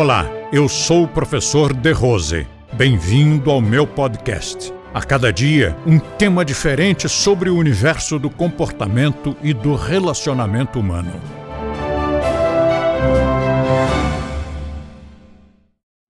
[0.00, 2.46] Olá, eu sou o professor De Rose.
[2.72, 4.72] Bem-vindo ao meu podcast.
[4.94, 11.10] A cada dia, um tema diferente sobre o universo do comportamento e do relacionamento humano.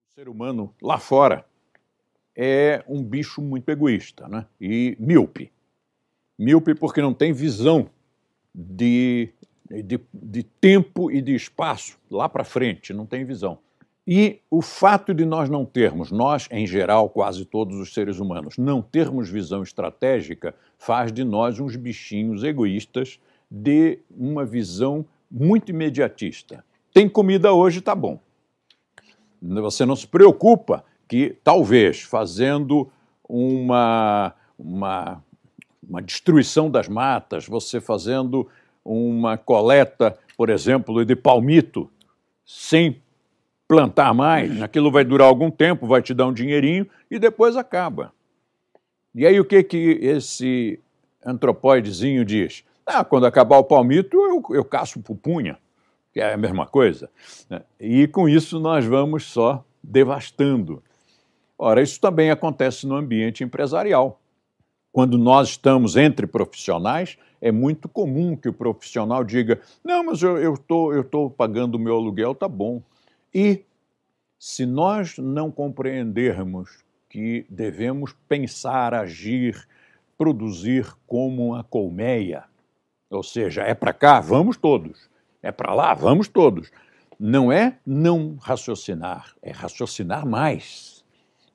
[0.07, 1.47] O ser humano lá fora
[2.37, 4.45] é um bicho muito egoísta né?
[4.61, 5.51] e míope.
[6.39, 7.89] Míope porque não tem visão
[8.55, 9.31] de,
[9.67, 13.59] de, de tempo e de espaço lá para frente, não tem visão.
[14.11, 18.57] E o fato de nós não termos, nós em geral, quase todos os seres humanos,
[18.57, 26.65] não termos visão estratégica, faz de nós uns bichinhos egoístas de uma visão muito imediatista.
[26.91, 28.19] Tem comida hoje, tá bom.
[29.43, 32.91] Você não se preocupa que talvez fazendo
[33.29, 35.23] uma, uma,
[35.87, 38.49] uma destruição das matas, você fazendo
[38.83, 41.91] uma coleta, por exemplo, de palmito,
[42.47, 43.03] sem
[43.69, 48.13] plantar mais, aquilo vai durar algum tempo, vai te dar um dinheirinho e depois acaba.
[49.15, 50.81] E aí o que que esse
[51.25, 52.65] antropóidezinho diz?
[52.87, 55.59] Ah, quando acabar o palmito, eu, eu caço pupunha,
[56.15, 57.11] que é a mesma coisa.
[57.51, 57.61] Né?
[57.79, 60.83] E com isso nós vamos só devastando.
[61.59, 64.19] Ora, isso também acontece no ambiente empresarial.
[64.91, 70.55] Quando nós estamos entre profissionais, é muito comum que o profissional diga: Não, mas eu
[70.55, 72.81] estou eu tô pagando o meu aluguel, tá bom.
[73.35, 73.65] E
[74.39, 79.67] se nós não compreendermos que devemos pensar, agir,
[80.17, 82.45] produzir como uma colmeia,
[83.11, 85.09] ou seja, é para cá, vamos todos,
[85.43, 86.71] é para lá, vamos todos.
[87.19, 91.05] Não é não raciocinar, é raciocinar mais.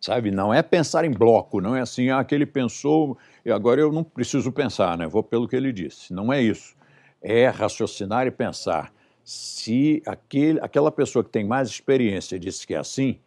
[0.02, 0.32] Sabe?
[0.32, 4.04] Não é pensar em bloco, não é assim, ah, aquele pensou e agora eu não
[4.04, 5.08] preciso pensar, né?
[5.08, 6.14] Vou pelo que ele disse.
[6.14, 6.76] Não é isso.
[7.22, 8.92] É raciocinar e pensar
[9.24, 13.20] se aquele, aquela pessoa que tem mais experiência disse que é assim,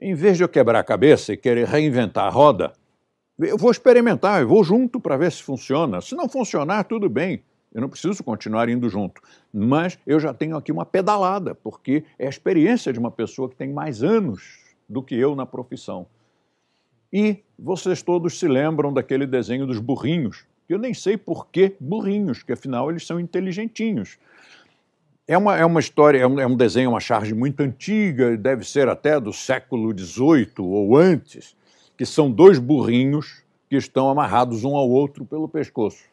[0.00, 2.72] em vez de eu quebrar a cabeça e querer reinventar a roda,
[3.38, 6.00] eu vou experimentar, eu vou junto para ver se funciona.
[6.00, 7.42] Se não funcionar, tudo bem,
[7.72, 9.22] eu não preciso continuar indo junto.
[9.52, 13.56] Mas eu já tenho aqui uma pedalada, porque é a experiência de uma pessoa que
[13.56, 16.06] tem mais anos do que eu na profissão.
[17.12, 22.42] E vocês todos se lembram daquele desenho dos burrinhos, eu nem sei por que burrinhos,
[22.42, 24.18] que afinal eles são inteligentinhos.
[25.26, 28.64] É uma, é uma história, é um, é um desenho, uma charge muito antiga, deve
[28.64, 31.56] ser até do século XVIII ou antes,
[31.96, 36.04] que são dois burrinhos que estão amarrados um ao outro pelo pescoço.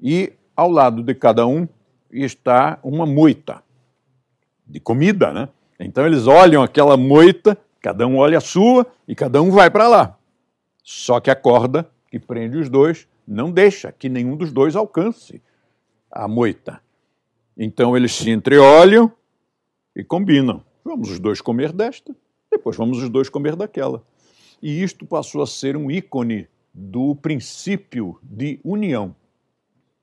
[0.00, 1.68] E ao lado de cada um
[2.10, 3.62] está uma moita
[4.66, 5.48] de comida, né?
[5.78, 9.86] Então eles olham aquela moita, cada um olha a sua e cada um vai para
[9.86, 10.18] lá.
[10.82, 15.40] Só que a corda que prende os dois não deixa que nenhum dos dois alcance
[16.10, 16.80] a moita.
[17.56, 19.10] Então eles se entreolham
[19.94, 20.62] e combinam.
[20.84, 22.14] Vamos os dois comer desta,
[22.50, 24.04] depois vamos os dois comer daquela.
[24.62, 29.16] E isto passou a ser um ícone do princípio de união,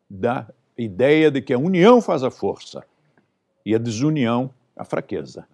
[0.10, 2.84] da ideia de que a união faz a força
[3.66, 5.48] e a desunião a fraqueza.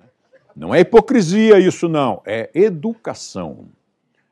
[0.55, 3.69] Não é hipocrisia isso, não, é educação.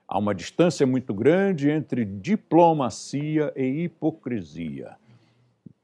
[0.08, 4.96] Há uma distância muito grande entre diplomacia e hipocrisia.